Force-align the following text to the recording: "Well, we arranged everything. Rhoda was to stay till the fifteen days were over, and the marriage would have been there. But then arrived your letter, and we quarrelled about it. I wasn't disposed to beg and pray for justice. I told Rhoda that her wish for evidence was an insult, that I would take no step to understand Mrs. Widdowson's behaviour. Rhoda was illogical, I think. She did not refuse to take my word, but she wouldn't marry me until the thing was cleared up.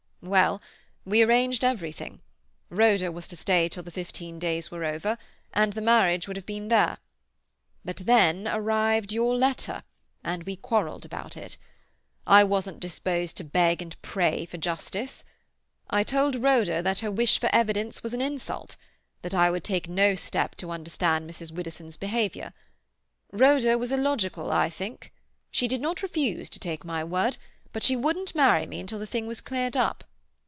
"Well, 0.23 0.61
we 1.03 1.23
arranged 1.23 1.63
everything. 1.63 2.21
Rhoda 2.69 3.11
was 3.11 3.27
to 3.29 3.35
stay 3.35 3.67
till 3.67 3.81
the 3.81 3.89
fifteen 3.89 4.37
days 4.37 4.69
were 4.69 4.85
over, 4.85 5.17
and 5.51 5.73
the 5.73 5.81
marriage 5.81 6.27
would 6.27 6.37
have 6.37 6.45
been 6.45 6.67
there. 6.67 6.99
But 7.83 7.97
then 7.97 8.47
arrived 8.47 9.11
your 9.11 9.35
letter, 9.35 9.81
and 10.23 10.43
we 10.43 10.57
quarrelled 10.57 11.05
about 11.05 11.35
it. 11.35 11.57
I 12.27 12.43
wasn't 12.43 12.79
disposed 12.79 13.35
to 13.37 13.43
beg 13.43 13.81
and 13.81 13.99
pray 14.03 14.45
for 14.45 14.57
justice. 14.57 15.23
I 15.89 16.03
told 16.03 16.35
Rhoda 16.43 16.83
that 16.83 16.99
her 16.99 17.09
wish 17.09 17.39
for 17.39 17.49
evidence 17.51 18.03
was 18.03 18.13
an 18.13 18.21
insult, 18.21 18.75
that 19.23 19.33
I 19.33 19.49
would 19.49 19.63
take 19.63 19.89
no 19.89 20.13
step 20.13 20.53
to 20.57 20.69
understand 20.69 21.27
Mrs. 21.27 21.51
Widdowson's 21.51 21.97
behaviour. 21.97 22.53
Rhoda 23.31 23.75
was 23.75 23.91
illogical, 23.91 24.51
I 24.51 24.69
think. 24.69 25.11
She 25.49 25.67
did 25.67 25.81
not 25.81 26.03
refuse 26.03 26.47
to 26.51 26.59
take 26.59 26.85
my 26.85 27.03
word, 27.03 27.37
but 27.73 27.81
she 27.81 27.95
wouldn't 27.95 28.35
marry 28.35 28.67
me 28.67 28.79
until 28.79 28.99
the 28.99 29.07
thing 29.07 29.25
was 29.25 29.41
cleared 29.41 29.75
up. 29.75 30.03